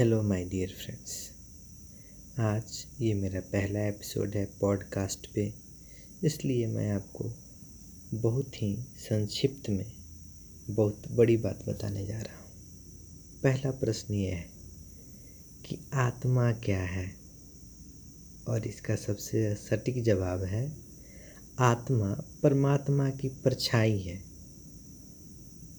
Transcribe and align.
Hello 0.00 0.22
my 0.22 0.44
dear 0.44 0.68
friends 0.68 1.30
आज 2.38 2.86
ये 3.00 3.14
मेरा 3.14 3.40
पहला 3.40 3.80
एपिसोड 3.80 4.34
है 4.34 4.44
पॉडकास्ट 4.60 5.26
पे, 5.34 5.54
इसलिए 6.24 6.66
मैं 6.66 6.90
आपको 6.90 7.24
बहुत 8.14 8.62
ही 8.62 8.76
संक्षिप्त 8.82 9.70
में 9.70 9.92
बहुत 10.70 11.02
बड़ी 11.10 11.36
बात 11.36 11.64
बताने 11.68 12.06
जा 12.06 12.20
रहा 12.20 12.36
हूँ। 12.36 12.46
पहला 13.42 13.70
प्रश्न 13.70 14.14
ये 14.14 14.30
है 14.30 14.50
कि 15.66 15.78
आत्मा 15.94 16.52
क्या 16.52 16.82
है? 16.82 17.14
और 18.48 18.66
इसका 18.66 18.96
सबसे 18.96 19.54
सटीक 19.54 20.02
जवाब 20.02 20.42
है, 20.42 20.76
आत्मा 21.58 22.24
परमात्मा 22.42 23.10
की 23.10 23.28
परछाई 23.28 23.98
है। 23.98 24.22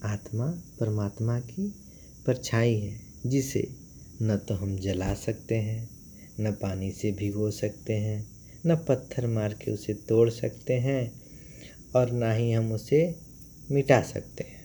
आत्मा 0.04 0.52
परमात्मा 0.80 1.40
की 1.40 1.76
परछाई 2.28 2.80
है, 2.80 3.00
जिसे 3.26 3.91
न 4.22 4.38
तो 4.38 4.54
हम 4.54 4.78
जला 4.78 5.14
सकते 5.14 5.56
हैं, 5.56 5.90
न 6.40 6.52
पानी 6.52 6.92
से 6.92 7.12
भिगो 7.12 7.52
सकते 7.52 7.94
हैं, 7.94 8.28
न 8.66 8.76
पत्थर 8.76 9.28
मार 9.28 9.54
के 9.54 9.72
उसे 9.72 9.94
तोड़ 9.94 10.30
सकते 10.30 10.74
हैं 10.74 11.22
और 11.96 12.12
ना 12.12 12.34
ही 12.34 12.52
हम 12.52 12.72
उसे 12.72 13.16
मिटा 13.72 14.02
सकते 14.02 14.44
हैं। 14.44 14.62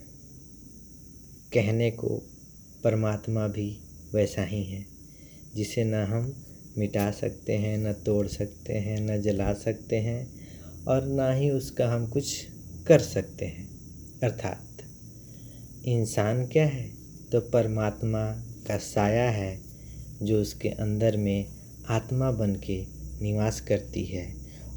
कहने 1.53 1.91
को 1.91 2.23
परमात्मा 2.85 3.49
भी 3.49 3.79
वैसा 4.15 4.45
ही 4.45 4.65
है, 4.65 4.87
जिसे 5.55 5.85
न 5.85 5.95
हम 5.95 6.47
मिटा 6.79 7.11
सकते 7.11 7.53
हैं, 7.53 7.79
न 7.79 7.93
तोड़ 7.93 8.27
सकते 8.27 8.73
हैं, 8.73 9.01
न 9.01 9.23
जला 9.23 9.55
सकते 9.55 9.97
हैं 9.97 10.35
और 10.89 11.07
ना 11.07 11.33
ही 11.33 11.51
उसका 11.51 11.91
हम 11.91 12.07
कुछ 12.07 12.47
कर 12.87 12.99
सकते 12.99 13.45
हैं। 13.45 13.69
अर्थात, 14.23 14.83
इंसान 15.85 16.47
क्या 16.47 16.67
है? 16.67 16.91
तो 17.33 17.41
परमात्मा 17.41 18.53
का 18.69 18.77
साया 18.77 19.31
है, 19.31 19.61
जो 20.23 20.41
उसके 20.41 20.69
अंदर 20.69 21.17
में 21.17 21.47
आत्मा 21.89 22.31
बन 22.31 22.55
के 22.55 22.85
निवास 23.23 23.61
करती 23.61 24.05
है। 24.05 24.35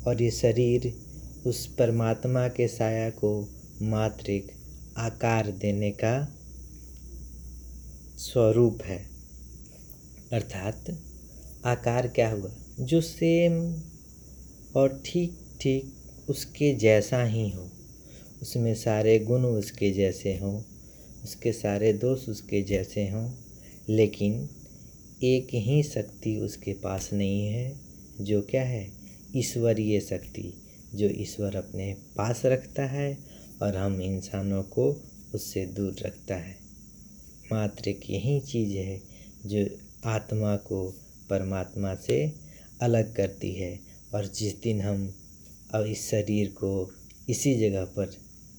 और 0.08 0.22
ये 0.22 0.32
शरीर 0.32 0.94
उस 1.46 1.68
परमात्मा 1.68 2.48
के 2.48 2.68
साया 2.68 3.10
को 3.10 3.50
मात्रिक 3.82 4.52
आकार 4.98 5.52
देने 5.52 5.92
का 5.92 6.36
स्वरूप 8.18 8.80
है। 8.84 9.10
अर्थात 10.34 10.86
आकार 11.66 12.08
क्या 12.08 12.32
हुआ? 12.32 12.52
जो 12.80 13.02
सेम 13.02 13.76
और 14.76 15.02
ठीक 15.06 15.40
ठीक 15.62 15.94
उसके 16.30 16.74
जैसा 16.76 17.24
ही 17.24 17.50
हो। 17.50 17.70
उसमें 18.42 18.76
सारे 18.76 19.20
गुण 19.20 19.46
उसके 19.46 19.92
जैसे 19.92 20.38
हों, 20.38 20.62
उसके 21.24 21.52
सारे 21.52 21.94
दोष 21.94 22.30
उसके 22.30 22.62
जैसे 22.62 23.10
हों। 23.10 23.32
लेकिन 23.90 24.50
एक 25.24 25.48
ही 25.54 25.84
शक्ति 25.84 26.38
उसके 26.38 26.74
पास 26.74 27.10
नहीं 27.14 27.48
है, 27.48 27.80
जो 28.22 28.42
क्या 28.42 28.64
है? 28.64 28.92
ईश्वरीय 29.36 30.00
शक्ति, 30.00 30.54
जो 30.96 31.10
ईश्वर 31.10 31.56
अपने 31.56 31.94
पास 31.94 32.42
रखता 32.46 32.86
है 32.86 33.18
और 33.62 33.76
हम 33.76 34.02
इंसानों 34.02 34.64
को 34.64 35.04
उससे 35.36 35.66
दूर 35.66 35.96
रखता 36.02 36.36
है। 36.36 36.56
मात्र 37.52 37.90
एक 37.90 38.10
यही 38.10 38.40
चीज़ 38.40 38.78
है, 38.78 39.02
जो 39.46 39.66
आत्मा 40.06 40.56
को 40.56 40.92
परमात्मा 41.30 41.96
से 41.96 42.34
अलग 42.82 43.16
करती 43.16 43.52
है 43.52 43.80
और 44.14 44.28
जिस 44.28 44.62
दिन 44.62 44.82
हम 44.82 45.14
अब 45.74 45.86
इस 45.86 46.10
शरीर 46.10 46.48
को 46.48 46.92
इसी 47.30 47.56
जगह 47.56 47.86
पर 47.86 48.06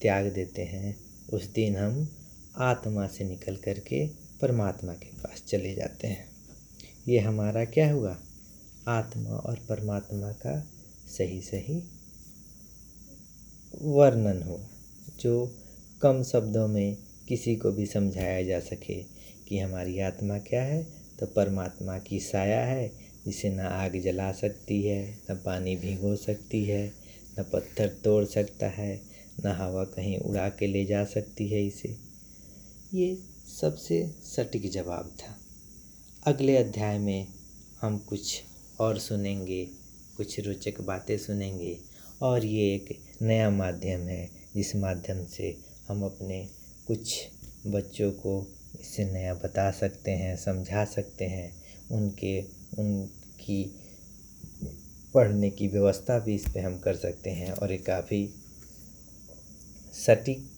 त्याग 0.03 0.27
देते 0.27 0.63
हैं, 0.63 0.97
उस 1.33 1.53
दिन 1.53 1.77
हम 1.77 2.09
आत्मा 2.57 3.07
से 3.07 3.25
निकल 3.25 3.57
कर 3.57 3.79
के 3.79 4.30
परमात्मा 4.43 4.93
के 4.93 5.09
पास 5.17 5.43
चले 5.49 5.75
जाते 5.75 6.07
हैं। 6.07 6.29
ये 7.09 7.19
हमारा 7.19 7.65
क्या 7.65 7.91
हुआ? 7.93 8.17
आत्मा 8.89 9.31
और 9.31 9.59
परमात्मा 9.69 10.31
का 10.33 10.61
सही 11.09 11.41
सही 11.41 11.83
वर्णन 13.75 14.43
हुआ, 14.43 14.67
जो 15.21 15.57
कम 16.03 16.23
शब्दों 16.23 16.67
में 16.69 16.97
किसी 17.29 17.55
को 17.57 17.73
भी 17.73 17.87
समझाया 17.87 18.43
जा 18.43 18.61
सके 18.61 19.03
कि 19.49 19.59
हमारी 19.59 19.99
आत्मा 20.01 20.39
क्या 20.39 20.63
है 20.63 20.83
तो 21.21 21.27
परमात्मा 21.27 21.99
की 21.99 22.21
साया 22.21 22.65
है, 22.65 22.91
जिसे 23.25 23.51
न 23.51 23.61
आग 23.61 23.97
जला 24.01 24.31
सकती 24.33 24.83
है, 24.83 25.19
न 25.31 25.35
पानी 25.35 25.77
भिगो 25.77 26.15
सकती 26.17 26.65
है, 26.65 26.87
न 27.39 27.43
पत्थर 27.43 27.89
तोड़ 28.05 28.25
सकता 28.25 28.69
है, 28.69 29.01
न 29.45 29.47
हवा 29.47 29.85
कहीं 29.85 30.19
उड़ा 30.19 30.49
के 30.49 30.67
ले 30.67 30.85
जा 30.85 31.05
सकती 31.05 31.49
है 31.49 31.67
इसे। 31.67 31.97
ये 32.95 33.15
सबसे 33.51 34.07
सटीक 34.07 34.73
जवाब 34.73 35.17
था। 35.21 35.39
अगले 36.33 36.57
अध्याय 36.57 36.99
में 36.99 37.27
हम 37.81 37.99
कुछ 37.99 38.43
और 38.81 38.99
सुनेंगे, 38.99 39.65
कुछ 40.17 40.41
रोचक 40.41 40.81
बातें 40.81 41.19
सुनेंगे 41.19 41.79
और 42.23 42.45
ये 42.45 42.75
एक 42.75 43.03
नया 43.23 43.51
माध्यम 43.51 44.01
है, 44.01 44.31
जिस 44.55 44.77
माध्यम 44.77 45.25
से 45.25 45.59
हम 45.89 46.03
अपने 46.05 46.49
कुछ 46.87 47.29
बच्चों 47.67 48.13
को 48.13 48.47
इससे 48.81 49.05
नया 49.05 49.35
बता 49.35 49.71
सकते 49.71 50.11
हैं, 50.11 50.37
समझा 50.37 50.85
सकते 50.85 51.25
हैं। 51.25 51.63
उनके, 51.91 52.43
उनकी 52.79 53.75
पढ़ने 55.15 55.51
की 55.51 55.69
व्यवस्था 55.69 56.19
भी 56.19 56.35
इस 56.35 56.45
पर 56.49 56.61
हम 56.61 56.79
कर 56.79 56.97
सकते 56.97 57.31
हैं 57.31 57.53
और 57.53 57.73
ये 57.73 57.79
काफ़ी 57.79 58.35
सटीक 60.07 60.51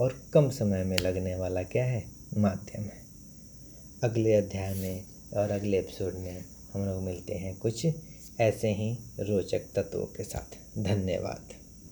और 0.00 0.22
कम 0.34 0.50
समय 0.50 0.84
में 0.84 0.98
लगने 0.98 1.34
वाला 1.34 1.62
क्या 1.62 1.84
है? 1.84 2.17
माध्यम 2.36 2.82
है। 2.82 3.02
अगले 4.02 4.34
अध्याय 4.34 4.74
में 4.74 5.04
और 5.36 5.50
अगले 5.50 5.78
एपिसोड 5.78 6.14
में 6.14 6.44
हम 6.74 6.84
लोग 6.84 7.02
मिलते 7.02 7.34
हैं 7.34 7.56
कुछ 7.56 7.86
ऐसे 8.40 8.72
ही 8.74 8.98
रोचक 9.20 9.60
तत्वों 9.76 10.06
के 10.06 10.24
साथ। 10.24 10.78
धन्यवाद। 10.78 11.67